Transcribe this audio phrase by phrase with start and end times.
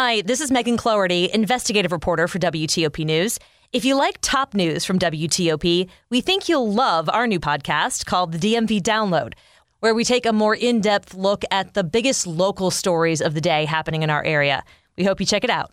[0.00, 3.36] Hi, this is Megan Cloherty, investigative reporter for WTOP News.
[3.72, 8.30] If you like top news from WTOP, we think you'll love our new podcast called
[8.30, 9.32] the DMV Download,
[9.80, 13.40] where we take a more in depth look at the biggest local stories of the
[13.40, 14.62] day happening in our area.
[14.96, 15.72] We hope you check it out.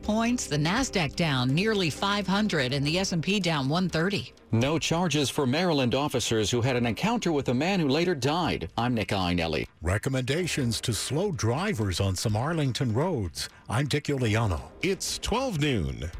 [0.00, 4.32] Points, the Nasdaq down nearly 500 and the S&P down 130.
[4.52, 8.70] No charges for Maryland officers who had an encounter with a man who later died.
[8.78, 9.66] I'm Nick Iannelli.
[9.82, 13.50] Recommendations to slow drivers on some Arlington roads.
[13.68, 14.62] I'm Dick Uliano.
[14.80, 16.10] It's 12 noon.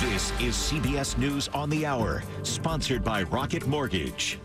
[0.00, 4.40] This is CBS News on the Hour, sponsored by Rocket Mortgage.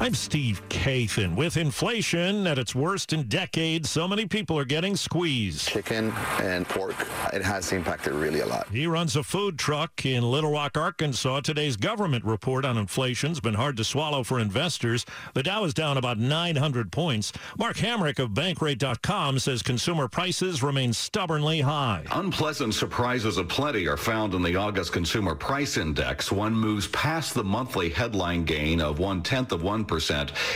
[0.00, 1.34] I'm Steve Kathan.
[1.34, 5.66] With inflation at its worst in decades, so many people are getting squeezed.
[5.66, 6.94] Chicken and pork,
[7.32, 8.68] it has impacted really a lot.
[8.68, 11.40] He runs a food truck in Little Rock, Arkansas.
[11.40, 15.04] Today's government report on inflation's been hard to swallow for investors.
[15.34, 17.32] The Dow is down about 900 points.
[17.58, 22.04] Mark Hamrick of Bankrate.com says consumer prices remain stubbornly high.
[22.12, 26.30] Unpleasant surprises aplenty are found in the August Consumer Price Index.
[26.30, 29.87] One moves past the monthly headline gain of one tenth of one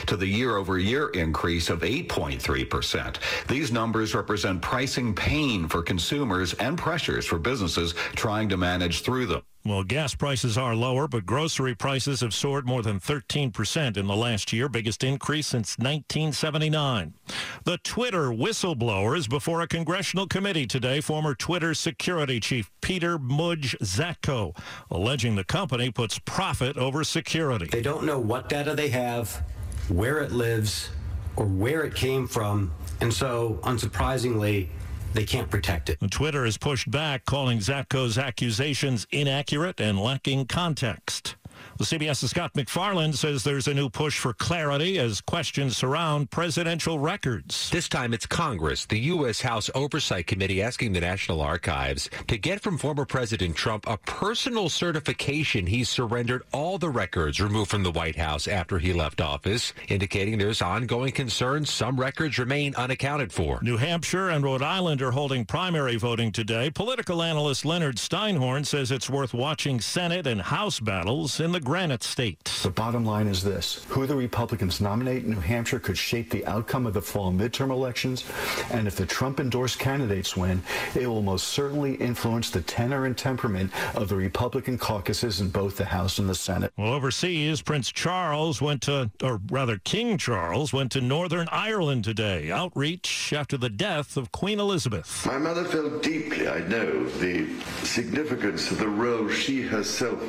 [0.06, 3.16] to the year over year increase of 8.3%.
[3.48, 9.26] These numbers represent pricing pain for consumers and pressures for businesses trying to manage through
[9.26, 9.42] them.
[9.64, 14.16] Well, gas prices are lower, but grocery prices have soared more than 13% in the
[14.16, 17.14] last year, biggest increase since 1979.
[17.62, 21.00] The Twitter whistleblower is before a congressional committee today.
[21.00, 24.56] Former Twitter security chief Peter Mudge Zatko,
[24.90, 27.66] alleging the company puts profit over security.
[27.66, 29.44] They don't know what data they have,
[29.88, 30.90] where it lives,
[31.36, 32.72] or where it came from.
[33.00, 34.70] And so, unsurprisingly,
[35.12, 35.98] they can't protect it.
[36.10, 41.36] Twitter has pushed back, calling Zatko's accusations inaccurate and lacking context.
[41.78, 46.98] The CBS's Scott MacFarlane says there's a new push for clarity as questions surround presidential
[46.98, 47.70] records.
[47.70, 49.40] This time it's Congress, the U.S.
[49.40, 54.68] House Oversight Committee, asking the National Archives to get from former President Trump a personal
[54.68, 59.72] certification he surrendered all the records removed from the White House after he left office,
[59.88, 63.60] indicating there's ongoing concerns some records remain unaccounted for.
[63.62, 66.70] New Hampshire and Rhode Island are holding primary voting today.
[66.70, 72.02] Political analyst Leonard Steinhorn says it's worth watching Senate and House battles in the Granite
[72.02, 72.44] State.
[72.62, 76.46] The bottom line is this who the Republicans nominate in New Hampshire could shape the
[76.46, 78.24] outcome of the fall midterm elections.
[78.70, 80.62] And if the Trump endorsed candidates win,
[80.94, 85.76] it will most certainly influence the tenor and temperament of the Republican caucuses in both
[85.76, 86.72] the House and the Senate.
[86.76, 92.50] Well, overseas, Prince Charles went to, or rather, King Charles went to Northern Ireland today.
[92.50, 95.26] Outreach after the death of Queen Elizabeth.
[95.26, 97.48] My mother felt deeply, I know, the
[97.84, 100.20] significance of the role she herself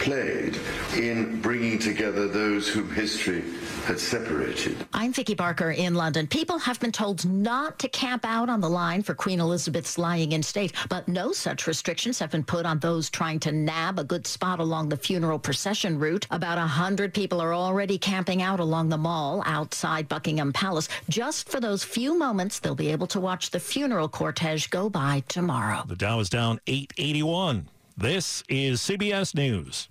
[0.00, 0.58] played
[0.96, 3.44] in bringing together those whom history
[3.84, 4.76] had separated.
[4.94, 6.26] I'm Vicki Barker in London.
[6.26, 10.32] People have been told not to camp out on the line for Queen Elizabeth's lying
[10.32, 14.04] in state, but no such restrictions have been put on those trying to nab a
[14.04, 16.26] good spot along the funeral procession route.
[16.30, 20.88] About a hundred people are already camping out along the mall outside Buckingham Palace.
[21.08, 25.22] Just for those few moments, they'll be able to watch the funeral cortege go by
[25.28, 25.84] tomorrow.
[25.86, 27.68] The Dow is down 881.
[28.00, 29.90] This is CBS News.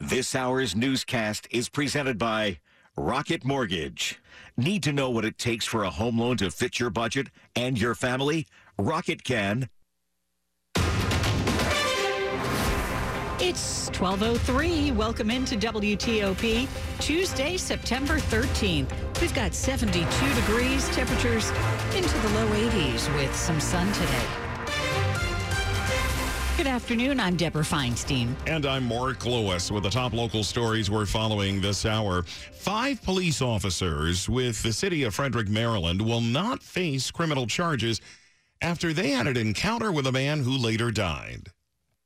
[0.00, 2.58] This hour's newscast is presented by
[2.96, 4.18] Rocket Mortgage.
[4.56, 7.80] Need to know what it takes for a home loan to fit your budget and
[7.80, 8.48] your family?
[8.76, 9.68] Rocket can.
[13.38, 14.90] It's 1203.
[14.90, 16.66] Welcome into WTOP.
[16.98, 18.90] Tuesday, September 13th.
[19.20, 21.50] We've got 72 degrees, temperatures
[21.94, 24.45] into the low 80s with some sun today.
[26.56, 27.20] Good afternoon.
[27.20, 28.34] I'm Deborah Feinstein.
[28.46, 32.22] And I'm Mark Lewis with the top local stories we're following this hour.
[32.22, 38.00] Five police officers with the city of Frederick, Maryland will not face criminal charges
[38.62, 41.48] after they had an encounter with a man who later died.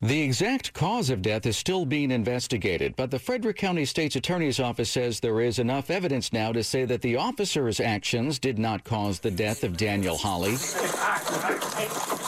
[0.00, 4.58] The exact cause of death is still being investigated, but the Frederick County State's Attorney's
[4.58, 8.82] Office says there is enough evidence now to say that the officer's actions did not
[8.82, 10.56] cause the death of Daniel Holly.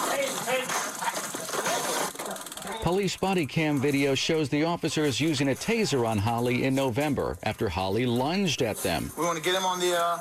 [2.83, 7.69] Police body cam video shows the officers using a taser on Holly in November after
[7.69, 9.09] Holly lunged at them.
[9.17, 10.17] We want to get him on the uh,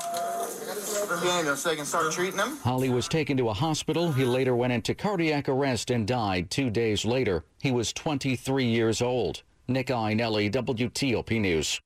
[1.23, 2.57] game so they can start treating him.
[2.57, 4.11] Holly was taken to a hospital.
[4.11, 7.43] He later went into cardiac arrest and died two days later.
[7.63, 9.41] He was 23 years old.
[9.67, 11.81] Nick Iannelli, WTOP News.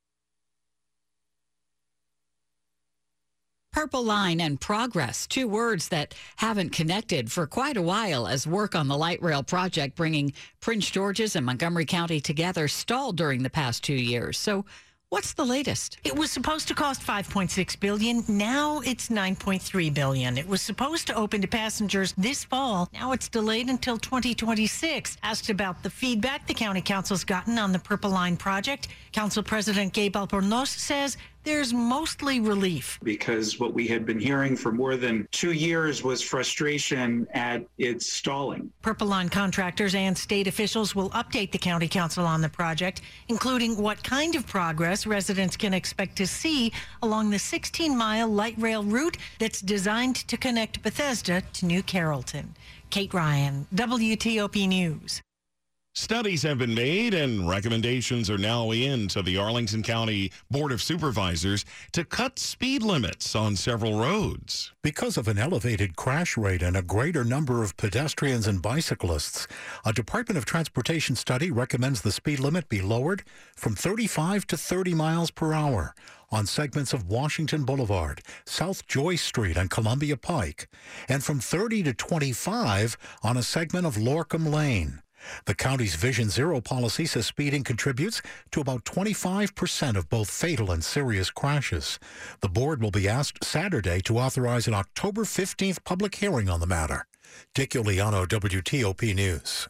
[3.75, 8.74] Purple Line and Progress, two words that haven't connected for quite a while as work
[8.74, 10.31] on the light rail project bringing
[10.62, 14.38] Prince George's and Montgomery County together stalled during the past two years.
[14.38, 14.63] So,
[15.10, 16.00] What's the latest?
[16.04, 18.24] It was supposed to cost 5.6 billion.
[18.27, 20.38] Now it's 9.3 billion.
[20.38, 22.89] It was supposed to open to passengers this fall.
[22.92, 25.18] Now it's delayed until 2026.
[25.22, 29.94] Asked about the feedback the county council's gotten on the Purple Line project, Council President
[29.94, 33.00] Gabe Albornoz says there's mostly relief.
[33.03, 38.12] Because what we had been hearing for more than two years was frustration at its
[38.12, 38.71] stalling.
[38.81, 43.77] Purple Line contractors and state officials will update the county council on the project, including
[43.77, 48.83] what kind of progress residents can expect to see along the 16 mile light rail
[48.83, 52.56] route that's designed to connect Bethesda to New Carrollton.
[52.89, 55.21] Kate Ryan, WTOP News.
[55.97, 60.81] Studies have been made and recommendations are now in to the Arlington County Board of
[60.81, 61.63] Supervisors
[61.94, 64.74] to cut speed limits on several roads.
[64.83, 69.47] Because of an elevated crash rate and a greater number of pedestrians and bicyclists,
[69.86, 73.24] a Department of Transportation study recommends the speed limit be lowered
[73.56, 75.95] from 35 to 30 miles per hour
[76.30, 80.68] on segments of Washington Boulevard, South Joyce Street, and Columbia Pike,
[81.07, 85.01] and from 30 to 25 on a segment of Lorcum Lane.
[85.45, 90.83] The county's Vision Zero policy says speeding contributes to about 25% of both fatal and
[90.83, 92.00] serious crashes.
[92.42, 96.68] The board will be asked Saturday to authorize an October 15th public hearing on the
[96.68, 97.06] matter.
[97.54, 99.68] Dick Uliano, WTOP News.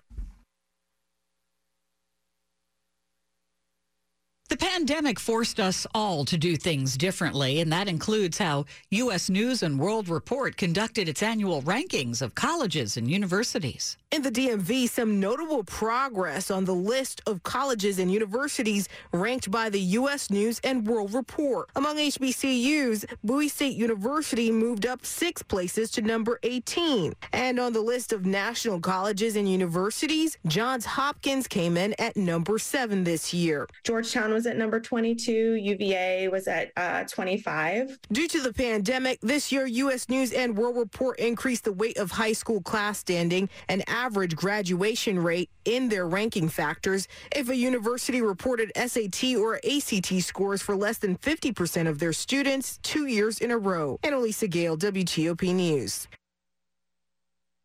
[4.48, 9.28] The pandemic forced us all to do things differently, and that includes how U.S.
[9.28, 13.98] News and World Report conducted its annual rankings of colleges and universities.
[14.12, 19.72] In the DMV, some notable progress on the list of colleges and universities ranked by
[19.72, 20.30] the U.S.
[20.30, 21.68] News and World Report.
[21.76, 27.14] Among HBCUs, Bowie State University moved up six places to number 18.
[27.34, 32.60] And on the list of national colleges and universities, Johns Hopkins came in at number
[32.60, 33.68] seven this year.
[33.84, 35.56] Georgetown was at number 22.
[35.56, 37.98] UVA was at uh, 25.
[38.12, 40.10] Due to the pandemic, this year, U.S.
[40.10, 45.18] News and World Report increased the weight of high school class standing and average graduation
[45.18, 47.08] rate in their ranking factors.
[47.34, 52.78] If a university reported SAT or ACT scores for less than 50% of their students
[52.84, 53.98] two years in a row.
[54.04, 56.08] Annalisa Gale, WTOP News.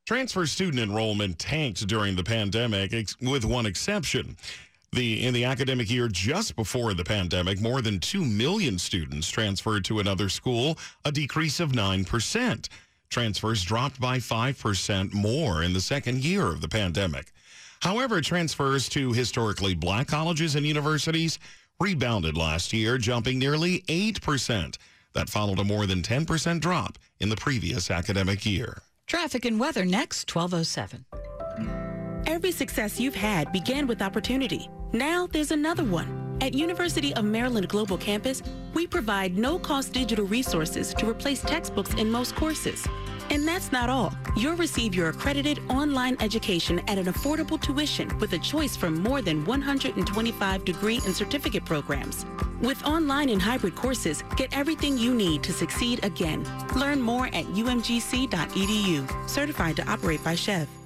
[0.06, 4.36] Transfer student enrollment tanked during the pandemic, with one exception.
[4.92, 9.84] The in the academic year just before the pandemic, more than 2 million students transferred
[9.84, 12.68] to another school, a decrease of 9%.
[13.08, 17.32] Transfers dropped by 5% more in the second year of the pandemic.
[17.82, 21.38] However, transfers to historically black colleges and universities
[21.78, 24.76] rebounded last year, jumping nearly 8%.
[25.12, 28.82] That followed a more than 10% drop in the previous academic year.
[29.06, 31.04] Traffic and weather next, 1207.
[32.26, 34.68] Every success you've had began with opportunity.
[34.92, 36.38] Now there's another one.
[36.40, 38.42] At University of Maryland Global Campus,
[38.74, 42.86] we provide no-cost digital resources to replace textbooks in most courses.
[43.30, 44.12] And that's not all.
[44.36, 49.22] You'll receive your accredited online education at an affordable tuition with a choice from more
[49.22, 52.26] than 125 degree and certificate programs.
[52.60, 56.44] With online and hybrid courses, get everything you need to succeed again.
[56.74, 59.28] Learn more at umgc.edu.
[59.30, 60.79] Certified to operate by SCHEV.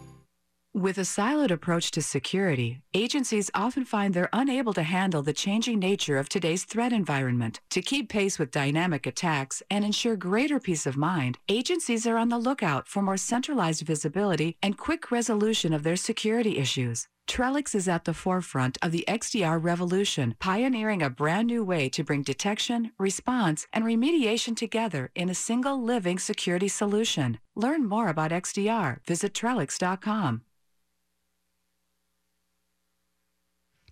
[0.76, 5.78] With a siloed approach to security, agencies often find they're unable to handle the changing
[5.78, 7.60] nature of today's threat environment.
[7.70, 12.28] To keep pace with dynamic attacks and ensure greater peace of mind, agencies are on
[12.28, 17.06] the lookout for more centralized visibility and quick resolution of their security issues.
[17.28, 22.02] Trellix is at the forefront of the XDR revolution, pioneering a brand new way to
[22.02, 27.38] bring detection, response, and remediation together in a single living security solution.
[27.54, 28.98] Learn more about XDR.
[29.06, 30.42] Visit Trellix.com.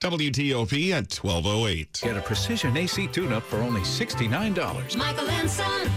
[0.03, 2.01] WTOP at 1208.
[2.03, 4.97] Get a precision AC tune-up for only $69.
[4.97, 5.89] Michael and Son.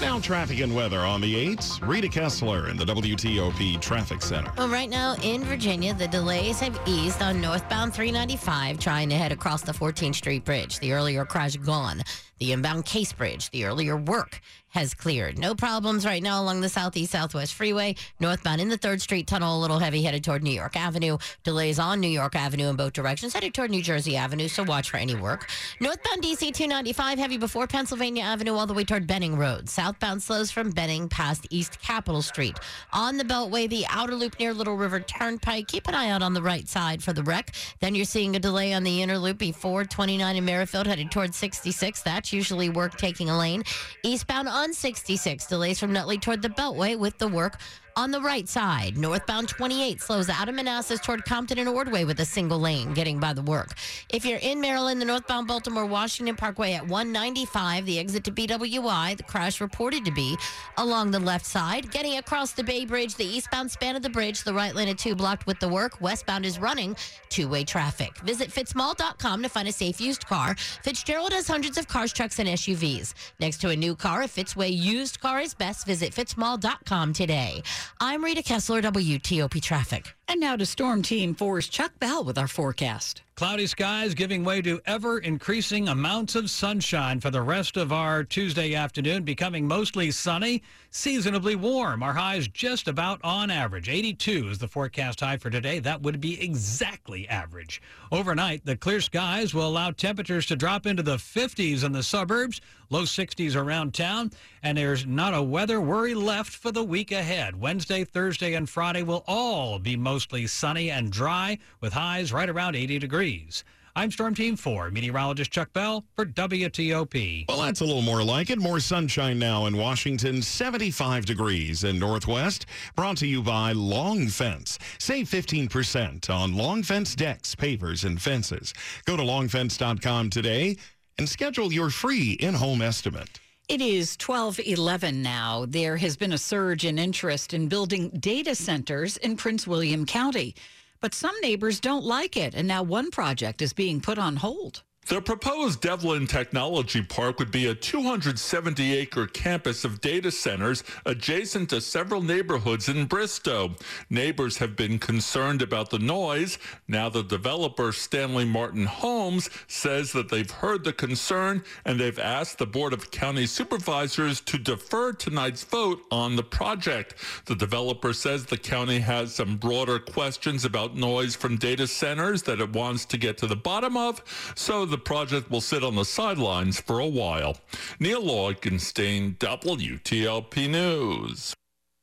[0.00, 1.86] Now traffic and weather on the 8s.
[1.86, 4.50] Rita Kessler in the WTOP Traffic Center.
[4.56, 9.32] Well, right now in Virginia, the delays have eased on northbound 395 trying to head
[9.32, 10.78] across the 14th Street Bridge.
[10.78, 12.02] The earlier crash gone.
[12.40, 15.38] The inbound Case Bridge, the earlier work has cleared.
[15.38, 17.96] No problems right now along the Southeast Southwest Freeway.
[18.20, 21.18] Northbound in the 3rd Street Tunnel, a little heavy headed toward New York Avenue.
[21.42, 24.90] Delays on New York Avenue in both directions, headed toward New Jersey Avenue, so watch
[24.90, 25.50] for any work.
[25.80, 29.68] Northbound DC 295, heavy before Pennsylvania Avenue, all the way toward Benning Road.
[29.68, 32.56] Southbound slows from Benning past East Capitol Street.
[32.92, 35.66] On the Beltway, the outer loop near Little River Turnpike.
[35.66, 37.54] Keep an eye out on the right side for the wreck.
[37.80, 41.34] Then you're seeing a delay on the inner loop before 29 in Merrifield, headed toward
[41.34, 42.02] 66.
[42.32, 43.62] Usually work taking a lane.
[44.02, 47.58] Eastbound on 66, delays from Nutley toward the Beltway with the work
[48.00, 52.18] On the right side, northbound 28 slows out of Manassas toward Compton and Ordway with
[52.20, 53.74] a single lane getting by the work.
[54.08, 59.18] If you're in Maryland, the northbound Baltimore Washington Parkway at 195, the exit to BWI,
[59.18, 60.34] the crash reported to be
[60.78, 61.90] along the left side.
[61.90, 64.96] Getting across the Bay Bridge, the eastbound span of the bridge, the right lane at
[64.96, 66.00] 2 blocked with the work.
[66.00, 66.96] Westbound is running
[67.28, 68.16] two way traffic.
[68.20, 70.56] Visit fitzmall.com to find a safe used car.
[70.82, 73.12] Fitzgerald has hundreds of cars, trucks, and SUVs.
[73.40, 75.86] Next to a new car, a Fitzway used car is best.
[75.86, 77.62] Visit fitzmall.com today.
[77.98, 80.14] I'm Rita Kessler, WTOP Traffic.
[80.30, 83.22] And now to Storm Team 4's Chuck Bell with our forecast.
[83.34, 88.22] Cloudy skies giving way to ever increasing amounts of sunshine for the rest of our
[88.22, 92.02] Tuesday afternoon, becoming mostly sunny, seasonably warm.
[92.02, 93.88] Our highs just about on average.
[93.88, 95.78] 82 is the forecast high for today.
[95.78, 97.80] That would be exactly average.
[98.12, 102.60] Overnight, the clear skies will allow temperatures to drop into the 50s in the suburbs,
[102.90, 104.32] low 60s around town,
[104.62, 107.58] and there's not a weather worry left for the week ahead.
[107.58, 112.76] Wednesday, Thursday, and Friday will all be mostly sunny and dry with highs right around
[112.76, 113.64] 80 degrees.
[113.96, 117.46] I'm Storm Team 4, meteorologist Chuck Bell for WTOP.
[117.48, 118.58] Well, that's a little more like it.
[118.58, 122.66] More sunshine now in Washington, 75 degrees in Northwest.
[122.94, 124.78] Brought to you by Long Fence.
[124.98, 128.72] Save 15% on Long Fence decks, pavers, and fences.
[129.06, 130.76] Go to longfence.com today
[131.18, 133.40] and schedule your free in-home estimate.
[133.70, 135.64] It is 1211 now.
[135.64, 140.56] There has been a surge in interest in building data centers in Prince William County.
[141.00, 144.82] But some neighbors don't like it, and now one project is being put on hold.
[145.06, 151.70] The proposed Devlin Technology Park would be a 270 acre campus of data centers adjacent
[151.70, 153.74] to several neighborhoods in Bristow.
[154.08, 156.58] Neighbors have been concerned about the noise.
[156.86, 162.58] Now, the developer, Stanley Martin Homes says that they've heard the concern and they've asked
[162.58, 167.14] the Board of County Supervisors to defer tonight's vote on the project.
[167.46, 172.60] The developer says the county has some broader questions about noise from data centers that
[172.60, 174.22] it wants to get to the bottom of.
[174.54, 177.56] So the project will sit on the sidelines for a while.
[177.98, 181.54] Neil Augenstein, WTOP News.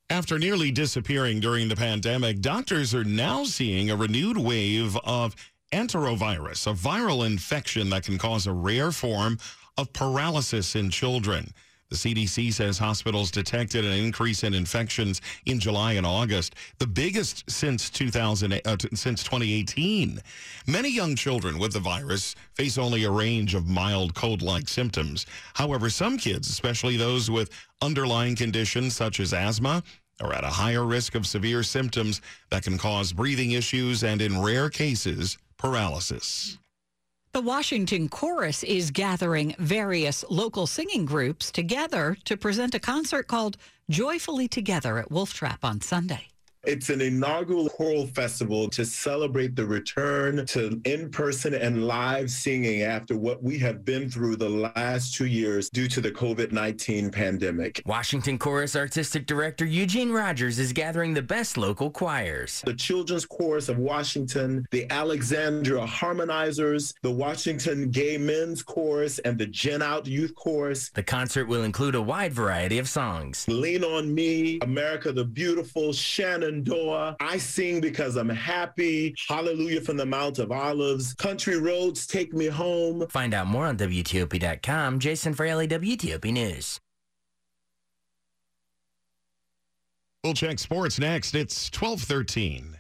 [0.10, 5.36] After nearly disappearing during the pandemic, doctors are now seeing a renewed wave of
[5.74, 9.38] enterovirus, a viral infection that can cause a rare form
[9.77, 11.53] of paralysis in children.
[11.89, 17.50] The CDC says hospitals detected an increase in infections in July and August, the biggest
[17.50, 20.20] since 2000 uh, since 2018.
[20.67, 25.25] Many young children with the virus face only a range of mild cold-like symptoms.
[25.53, 27.51] However, some kids, especially those with
[27.82, 29.82] underlying conditions such as asthma,
[30.20, 34.41] are at a higher risk of severe symptoms that can cause breathing issues and in
[34.41, 36.58] rare cases, paralysis.
[37.38, 43.58] The Washington Chorus is gathering various local singing groups together to present a concert called
[43.91, 46.29] Joyfully Together at Wolf Trap on Sunday.
[46.67, 52.81] It's an inaugural choral festival to celebrate the return to in person and live singing
[52.81, 57.09] after what we have been through the last two years due to the COVID 19
[57.09, 57.81] pandemic.
[57.86, 62.62] Washington Chorus Artistic Director Eugene Rogers is gathering the best local choirs.
[62.65, 69.47] The Children's Chorus of Washington, the Alexandria Harmonizers, the Washington Gay Men's Chorus, and the
[69.47, 70.89] Gen Out Youth Chorus.
[70.89, 73.45] The concert will include a wide variety of songs.
[73.47, 77.16] Lean on Me, America the Beautiful, Shannon Door.
[77.20, 79.16] I sing because I'm happy.
[79.28, 81.14] Hallelujah from the Mount of Olives.
[81.16, 83.08] Country Roads Take Me Home.
[83.10, 85.00] Find out more on WTOP.com.
[85.00, 86.80] Jason Fraley, WTOP News.
[90.24, 91.36] We'll check sports next.
[91.36, 92.76] It's 1213.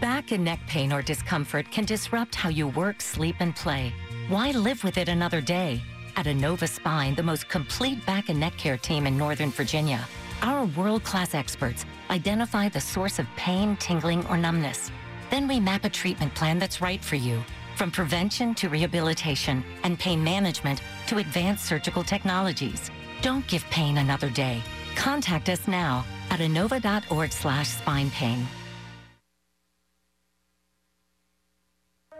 [0.00, 3.92] Back and neck pain or discomfort can disrupt how you work, sleep, and play.
[4.28, 5.82] Why live with it another day?
[6.16, 10.06] At Inova Spine, the most complete back and neck care team in Northern Virginia,
[10.42, 14.90] our world class experts identify the source of pain, tingling, or numbness.
[15.30, 17.42] Then we map a treatment plan that's right for you.
[17.76, 22.90] From prevention to rehabilitation and pain management to advanced surgical technologies.
[23.22, 24.62] Don't give pain another day.
[24.94, 28.46] Contact us now at inova.org slash spine pain.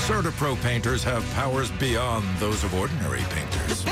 [0.06, 3.84] CertaPro painters have powers beyond those of ordinary painters.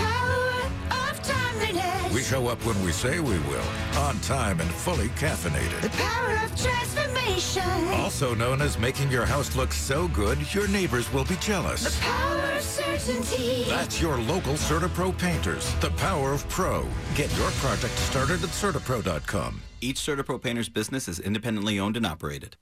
[2.12, 5.82] We show up when we say we will, on time and fully caffeinated.
[5.82, 7.62] The power of transformation.
[7.94, 11.84] Also known as making your house look so good, your neighbors will be jealous.
[11.84, 13.66] The power of certainty.
[13.68, 15.72] That's your local CertaPro painters.
[15.76, 16.88] The power of pro.
[17.14, 19.62] Get your project started at CertaPro.com.
[19.80, 22.56] Each CertaPro painter's business is independently owned and operated.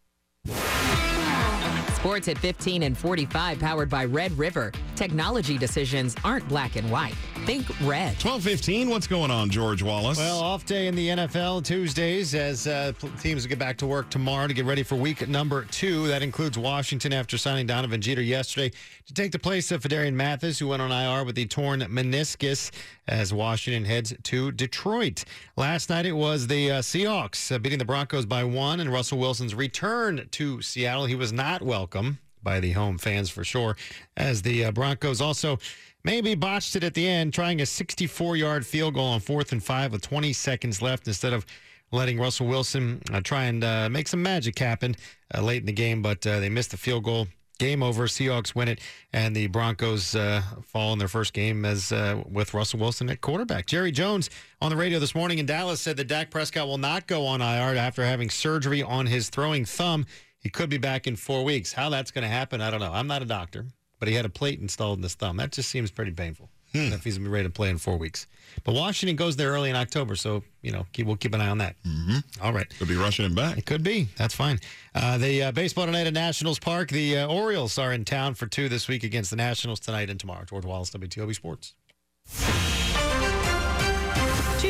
[2.07, 4.71] Sports at 15 and 45 powered by Red River.
[4.95, 7.17] Technology decisions aren't black and white.
[7.47, 8.15] Think red.
[8.15, 10.19] 1215, what's going on, George Wallace?
[10.19, 14.49] Well, off day in the NFL Tuesdays as uh, teams get back to work tomorrow
[14.49, 16.09] to get ready for week number two.
[16.09, 18.73] That includes Washington after signing Donovan Jeter yesterday
[19.07, 22.73] to take the place of Phidarian Mathis, who went on IR with the torn meniscus
[23.07, 25.25] as Washington heads to Detroit.
[25.55, 29.19] Last night it was the uh, Seahawks uh, beating the Broncos by one, and Russell
[29.19, 31.05] Wilson's return to Seattle.
[31.05, 33.77] He was not welcome by the home fans for sure,
[34.17, 35.61] as the uh, Broncos also
[36.07, 39.63] maybe botched it at the end, trying a 64 yard field goal on fourth and
[39.63, 41.45] five with 20 seconds left instead of
[41.91, 44.97] letting Russell Wilson uh, try and uh, make some magic happen
[45.35, 47.27] uh, late in the game, but uh, they missed the field goal.
[47.59, 48.07] Game over.
[48.07, 48.81] Seahawks win it,
[49.15, 53.23] and the Broncos uh, fall in their first game as uh, with Russell Wilson at
[53.23, 53.65] quarterback.
[53.65, 54.29] Jerry Jones
[54.61, 57.41] on the radio this morning in Dallas said that Dak Prescott will not go on
[57.41, 60.05] IR after having surgery on his throwing thumb.
[60.39, 61.73] He could be back in four weeks.
[61.73, 62.93] How that's going to happen, I don't know.
[62.93, 63.65] I'm not a doctor,
[63.99, 65.37] but he had a plate installed in his thumb.
[65.37, 66.49] That just seems pretty painful.
[66.73, 66.93] Hmm.
[66.93, 68.27] If he's going to be ready to play in four weeks.
[68.65, 71.49] But Washington goes there early in October, so you know keep, we'll keep an eye
[71.49, 71.77] on that.
[71.85, 72.43] Mm-hmm.
[72.43, 73.57] All right, could be rushing him back.
[73.57, 74.09] It could be.
[74.17, 74.61] That's fine.
[74.95, 76.91] Uh, the uh, baseball tonight at Nationals Park.
[76.91, 80.19] The uh, Orioles are in town for two this week against the Nationals tonight and
[80.19, 80.45] tomorrow.
[80.45, 81.75] George Wallace, WTOP Sports.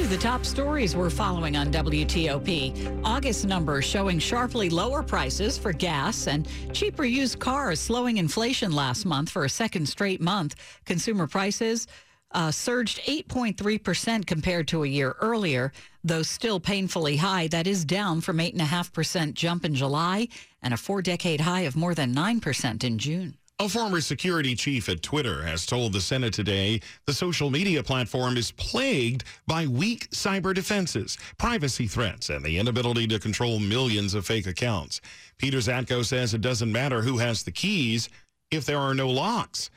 [0.03, 3.01] The top stories we're following on WTOP.
[3.03, 9.05] August numbers showing sharply lower prices for gas and cheaper used cars, slowing inflation last
[9.05, 10.55] month for a second straight month.
[10.85, 11.89] Consumer prices
[12.31, 15.73] uh, surged 8.3% compared to a year earlier,
[16.05, 17.49] though still painfully high.
[17.49, 20.29] That is down from 8.5% jump in July
[20.63, 23.35] and a four decade high of more than 9% in June.
[23.59, 28.37] A former security chief at Twitter has told the Senate today the social media platform
[28.37, 34.27] is plagued by weak cyber defenses, privacy threats, and the inability to control millions of
[34.27, 35.01] fake accounts.
[35.39, 38.11] Peter Zatko says it doesn't matter who has the keys
[38.51, 39.71] if there are no locks.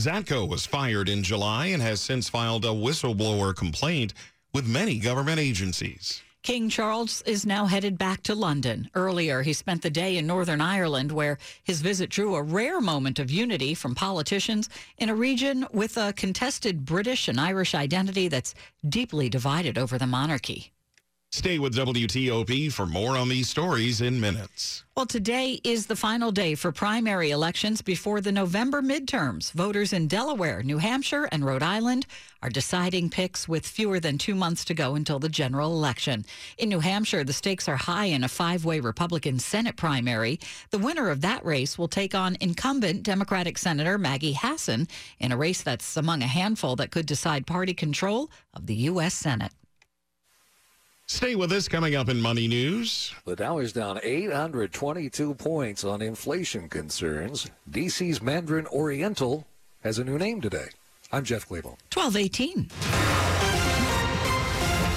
[0.00, 4.14] Zatko was fired in July and has since filed a whistleblower complaint
[4.54, 6.22] with many government agencies.
[6.46, 8.88] King Charles is now headed back to London.
[8.94, 13.18] Earlier, he spent the day in Northern Ireland, where his visit drew a rare moment
[13.18, 18.54] of unity from politicians in a region with a contested British and Irish identity that's
[18.88, 20.72] deeply divided over the monarchy.
[21.36, 24.84] Stay with WTOP for more on these stories in minutes.
[24.96, 29.52] Well, today is the final day for primary elections before the November midterms.
[29.52, 32.06] Voters in Delaware, New Hampshire, and Rhode Island
[32.42, 36.24] are deciding picks with fewer than two months to go until the general election.
[36.56, 40.40] In New Hampshire, the stakes are high in a five way Republican Senate primary.
[40.70, 45.36] The winner of that race will take on incumbent Democratic Senator Maggie Hassan in a
[45.36, 49.12] race that's among a handful that could decide party control of the U.S.
[49.12, 49.52] Senate.
[51.08, 53.14] Stay with us coming up in Money News.
[53.24, 57.48] The Dow is down 822 points on inflation concerns.
[57.70, 59.46] DC's Mandarin Oriental
[59.84, 60.66] has a new name today.
[61.12, 61.78] I'm Jeff Clabaugh.
[61.94, 62.68] 1218.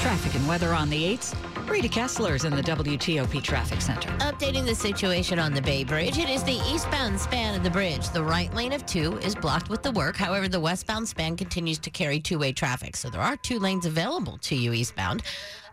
[0.01, 1.35] Traffic and weather on the 8s.
[1.69, 4.09] Rita Kessler's in the WTOP Traffic Center.
[4.17, 6.17] Updating the situation on the Bay Bridge.
[6.17, 8.09] It is the eastbound span of the bridge.
[8.09, 10.15] The right lane of two is blocked with the work.
[10.15, 12.95] However, the westbound span continues to carry two way traffic.
[12.95, 15.21] So there are two lanes available to you eastbound.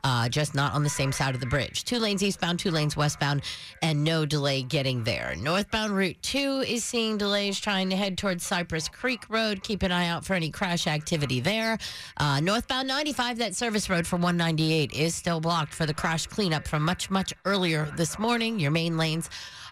[0.06, 1.82] Uh, just not on the same side of the bridge.
[1.82, 3.42] Two lanes eastbound, two lanes westbound,
[3.82, 5.34] and no delay getting there.
[5.36, 9.64] Northbound Route 2 is seeing delays trying to head towards Cypress Creek Road.
[9.64, 11.76] Keep an eye out for any crash activity there.
[12.18, 16.68] Uh, northbound 95, that service road for 198 is still blocked for the crash cleanup
[16.68, 18.60] from much, much earlier this morning.
[18.60, 19.28] Your main lanes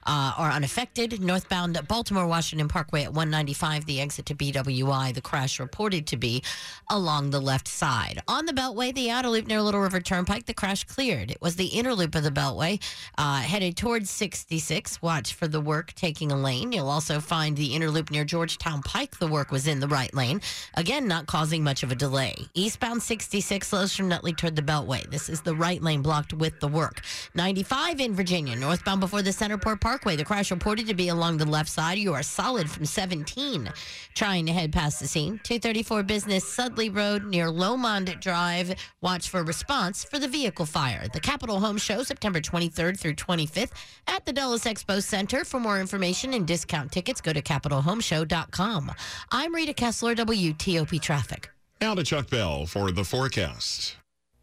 [0.06, 1.20] uh, are unaffected.
[1.20, 5.14] Northbound Baltimore Washington Parkway at 195, the exit to BWI.
[5.14, 6.42] The crash reported to be
[6.90, 8.22] along the left side.
[8.28, 11.30] On the Beltway, the outer loop near Little River Turnpike, the crash cleared.
[11.30, 12.80] It was the inner loop of the Beltway
[13.18, 15.02] uh, headed towards 66.
[15.02, 16.72] Watch for the work taking a lane.
[16.72, 19.18] You'll also find the inner loop near Georgetown Pike.
[19.18, 20.40] The work was in the right lane.
[20.74, 22.34] Again, not causing much of a delay.
[22.54, 25.08] Eastbound 66 slows from Nutley toward the Beltway.
[25.10, 27.00] This is the right lane blocked with the work.
[27.34, 30.16] 95 in Virginia, northbound before the Centerport Parkway.
[30.16, 31.98] The crash reported to be along the left side.
[31.98, 33.70] You are solid from 17
[34.14, 35.38] trying to head past the scene.
[35.44, 38.74] 234 Business Sudley Road near Lomond Drive.
[39.02, 41.06] Watch for response for the vehicle fire.
[41.12, 43.70] The Capitol Home Show, September 23rd through 25th
[44.08, 45.44] at the Dulles Expo Center.
[45.44, 48.90] For more information and discount tickets, go to capitolhomeshow.com.
[49.30, 51.50] I'm Rita Kessler, WTOP Traffic.
[51.80, 53.94] Now to Chuck Bell for the forecast.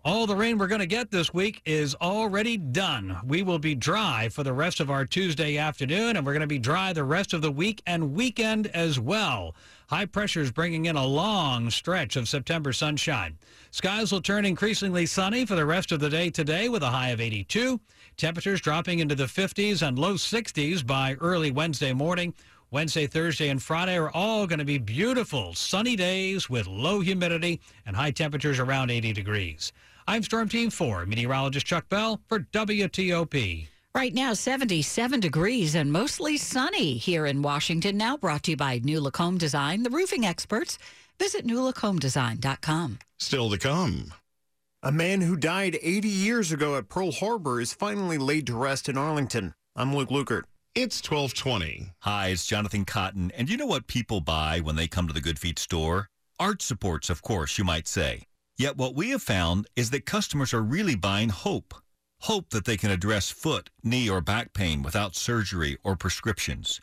[0.03, 3.19] All the rain we're going to get this week is already done.
[3.23, 6.47] We will be dry for the rest of our Tuesday afternoon, and we're going to
[6.47, 9.53] be dry the rest of the week and weekend as well.
[9.89, 13.37] High pressure is bringing in a long stretch of September sunshine.
[13.69, 17.09] Skies will turn increasingly sunny for the rest of the day today with a high
[17.09, 17.79] of 82.
[18.17, 22.33] Temperatures dropping into the 50s and low 60s by early Wednesday morning.
[22.71, 27.59] Wednesday, Thursday, and Friday are all going to be beautiful, sunny days with low humidity
[27.85, 29.73] and high temperatures around 80 degrees.
[30.07, 33.67] I'm Storm Team 4, meteorologist Chuck Bell for WTOP.
[33.93, 37.97] Right now, 77 degrees and mostly sunny here in Washington.
[37.97, 40.79] Now brought to you by New Lacombe Design, the roofing experts.
[41.19, 42.99] Visit newlacombedesign.com.
[43.19, 44.13] Still to come.
[44.81, 48.89] A man who died 80 years ago at Pearl Harbor is finally laid to rest
[48.89, 49.53] in Arlington.
[49.75, 50.43] I'm Luke Lukert.
[50.73, 51.91] It's 1220.
[51.99, 53.31] Hi, it's Jonathan Cotton.
[53.37, 56.07] And you know what people buy when they come to the Good Feet store?
[56.39, 58.23] Arch supports, of course, you might say.
[58.61, 61.73] Yet what we have found is that customers are really buying hope.
[62.29, 66.79] Hope that they can address foot, knee, or back pain without surgery or prescriptions.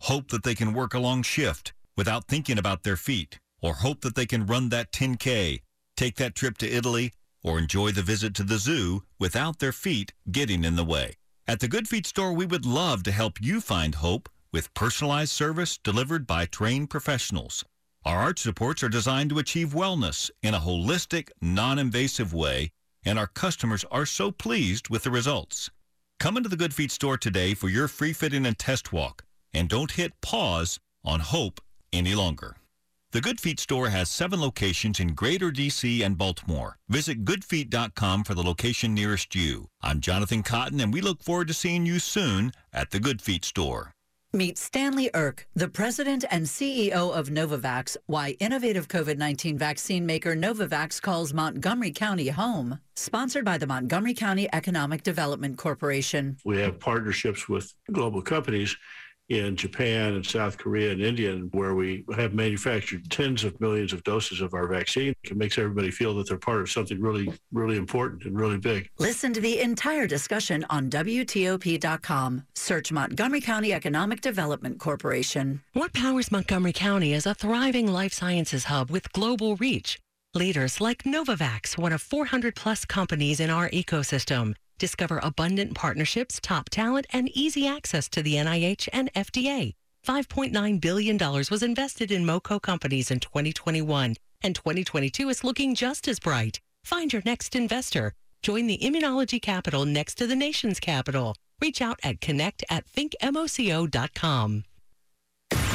[0.00, 3.38] Hope that they can work a long shift without thinking about their feet.
[3.62, 5.62] Or hope that they can run that 10K,
[5.96, 10.12] take that trip to Italy, or enjoy the visit to the zoo without their feet
[10.30, 11.14] getting in the way.
[11.48, 15.32] At the Good Feet store, we would love to help you find hope with personalized
[15.32, 17.64] service delivered by trained professionals.
[18.04, 22.72] Our arch supports are designed to achieve wellness in a holistic, non-invasive way,
[23.04, 25.70] and our customers are so pleased with the results.
[26.18, 29.68] Come into the Good Feet store today for your free fitting and test walk, and
[29.68, 31.60] don't hit pause on hope
[31.92, 32.56] any longer.
[33.12, 36.78] The Good Feet store has seven locations in Greater DC and Baltimore.
[36.88, 39.68] Visit goodfeet.com for the location nearest you.
[39.80, 43.44] I'm Jonathan Cotton, and we look forward to seeing you soon at the Good Feet
[43.44, 43.92] store.
[44.34, 50.34] Meet Stanley Erck, the president and CEO of Novavax, why innovative COVID 19 vaccine maker
[50.34, 52.78] Novavax calls Montgomery County home.
[52.96, 56.38] Sponsored by the Montgomery County Economic Development Corporation.
[56.46, 58.74] We have partnerships with global companies
[59.32, 64.04] in Japan and South Korea and India, where we have manufactured tens of millions of
[64.04, 65.14] doses of our vaccine.
[65.24, 68.90] It makes everybody feel that they're part of something really, really important and really big.
[68.98, 72.46] Listen to the entire discussion on WTOP.com.
[72.54, 75.62] Search Montgomery County Economic Development Corporation.
[75.72, 79.98] What powers Montgomery County as a thriving life sciences hub with global reach?
[80.34, 84.54] Leaders like Novavax, one of 400 plus companies in our ecosystem.
[84.82, 89.74] Discover abundant partnerships, top talent, and easy access to the NIH and FDA.
[90.04, 96.18] $5.9 billion was invested in MoCo companies in 2021, and 2022 is looking just as
[96.18, 96.58] bright.
[96.82, 98.14] Find your next investor.
[98.42, 101.36] Join the immunology capital next to the nation's capital.
[101.60, 104.64] Reach out at connect at thinkmoco.com.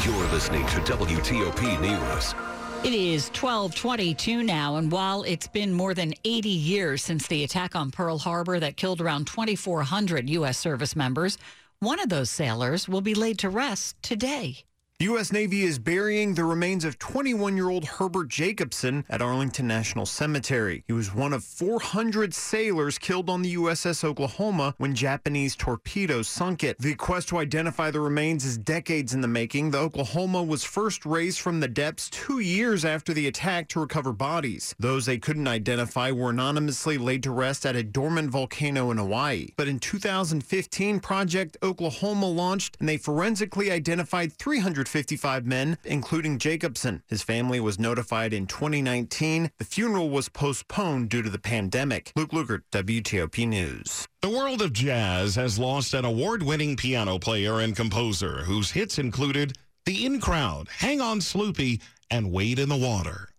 [0.04, 2.47] You're listening to WTOP News.
[2.84, 7.76] It is 1222 now, and while it's been more than 80 years since the attack
[7.76, 10.58] on Pearl Harbor that killed around 2,400 U.S.
[10.58, 11.38] service members,
[11.80, 14.64] one of those sailors will be laid to rest today.
[15.00, 15.32] The U.S.
[15.32, 20.84] Navy is burying the remains of 21 year old Herbert Jacobson at Arlington National Cemetery.
[20.88, 26.64] He was one of 400 sailors killed on the USS Oklahoma when Japanese torpedoes sunk
[26.64, 26.80] it.
[26.80, 29.70] The quest to identify the remains is decades in the making.
[29.70, 34.12] The Oklahoma was first raised from the depths two years after the attack to recover
[34.12, 34.74] bodies.
[34.80, 39.50] Those they couldn't identify were anonymously laid to rest at a dormant volcano in Hawaii.
[39.58, 47.04] But in 2015, Project Oklahoma launched and they forensically identified 300 155 men, including Jacobson.
[47.08, 49.52] His family was notified in 2019.
[49.58, 52.14] The funeral was postponed due to the pandemic.
[52.16, 54.08] Luke Lukert, WTOP News.
[54.22, 58.98] The world of jazz has lost an award winning piano player and composer whose hits
[58.98, 63.30] included The In Crowd, Hang On Sloopy, and Wade in the Water.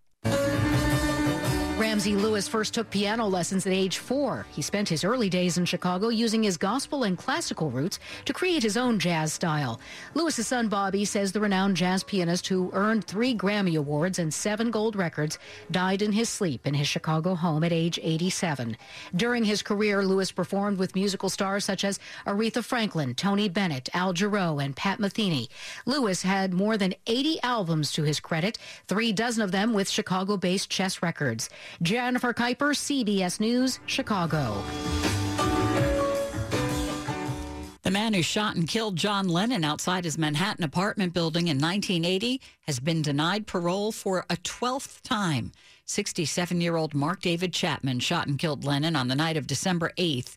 [1.79, 4.45] Ramsey Lewis first took piano lessons at age four.
[4.51, 8.65] He spent his early days in Chicago using his gospel and classical roots to create
[8.65, 9.81] his own jazz style.
[10.15, 14.73] Lewis's son Bobby says the renowned jazz pianist who earned three Grammy Awards and seven
[14.73, 15.39] gold records
[15.71, 18.77] died in his sleep in his Chicago home at age 87.
[19.15, 24.13] During his career, Lewis performed with musical stars such as Aretha Franklin, Tony Bennett, Al
[24.13, 25.47] Jarreau, and Pat Metheny.
[25.87, 30.69] Lewis had more than 80 albums to his credit, three dozen of them with Chicago-based
[30.69, 31.49] Chess Records.
[31.83, 34.63] Jennifer Keiper, CBS News, Chicago.
[37.83, 42.39] The man who shot and killed John Lennon outside his Manhattan apartment building in 1980
[42.67, 45.53] has been denied parole for a 12th time.
[45.87, 49.93] 67 year old Mark David Chapman shot and killed Lennon on the night of December
[49.97, 50.37] 8th.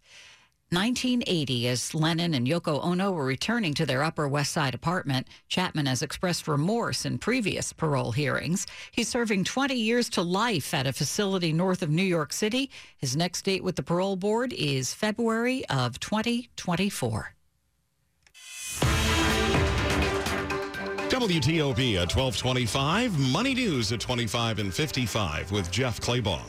[0.74, 5.86] 1980, as Lennon and Yoko Ono were returning to their Upper West Side apartment, Chapman
[5.86, 8.66] has expressed remorse in previous parole hearings.
[8.94, 12.72] He's serving 20 years to life at a facility north of New York City.
[12.98, 17.36] His next date with the parole board is February of 2024.
[21.10, 26.40] WTOP at 1225, Money News at 25 and 55 with Jeff Clabaugh.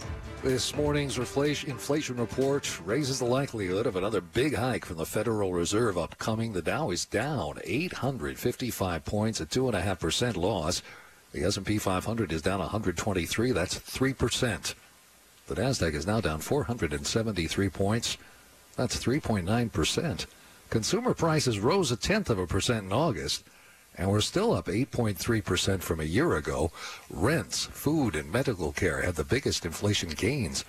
[0.43, 5.97] This morning's inflation, report raises the likelihood of another big hike from the Federal Reserve
[5.97, 6.53] upcoming.
[6.53, 10.83] The Dow is down 855 points, a 2.5% loss.
[11.31, 13.53] The S&P 500 is down 123.
[13.53, 14.75] That's 3%.
[15.47, 18.19] The Nasdaq is now down 473 points.
[18.75, 20.27] That's 3.9%.
[20.71, 23.45] Consumer prices rose a tenth of a percent in August
[23.97, 26.73] and we're still up 8.3% from a year ago.
[27.11, 30.65] Rents, food, and medical care had the biggest inflation gains.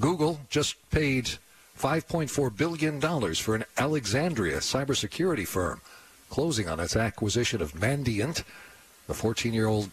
[0.00, 1.30] Google just paid
[1.78, 5.80] $5.4 billion for an Alexandria cybersecurity firm,
[6.30, 8.42] closing on its acquisition of Mandiant.
[9.06, 9.90] The 14 year old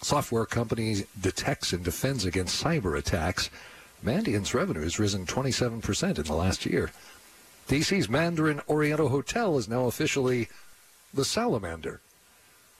[0.00, 3.50] software company detects and defends against cyber attacks.
[4.04, 6.90] Mandiant's revenue has risen 27% in the last year.
[7.68, 10.48] DC's Mandarin Oriental Hotel is now officially
[11.14, 12.00] the Salamander.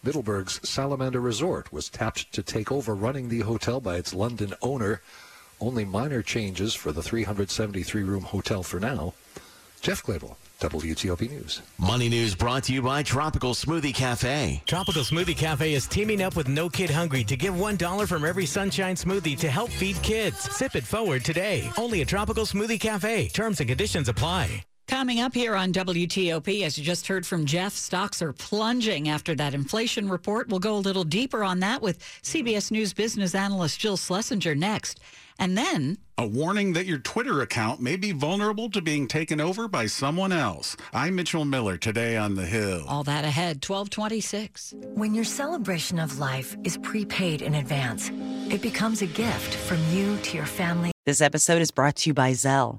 [0.03, 5.01] Middleburg's Salamander Resort was tapped to take over running the hotel by its London owner.
[5.61, 9.14] Only minor changes for the 373 room hotel for now.
[9.81, 11.62] Jeff Clabaugh, WTOP News.
[11.79, 14.62] Money News brought to you by Tropical Smoothie Cafe.
[14.66, 18.47] Tropical Smoothie Cafe is teaming up with No Kid Hungry to give $1 from every
[18.47, 20.38] sunshine smoothie to help feed kids.
[20.55, 21.70] Sip it forward today.
[21.79, 23.29] Only at Tropical Smoothie Cafe.
[23.29, 24.64] Terms and conditions apply.
[24.87, 29.35] Coming up here on WTOP, as you just heard from Jeff, stocks are plunging after
[29.35, 30.49] that inflation report.
[30.49, 35.01] We'll go a little deeper on that with CBS News business analyst Jill Schlesinger next.
[35.38, 39.66] And then a warning that your Twitter account may be vulnerable to being taken over
[39.66, 40.77] by someone else.
[40.92, 42.85] I'm Mitchell Miller today on The Hill.
[42.87, 44.75] All that ahead, 1226.
[44.94, 48.11] When your celebration of life is prepaid in advance,
[48.49, 50.92] it becomes a gift from you to your family.
[51.05, 52.79] This episode is brought to you by Zelle.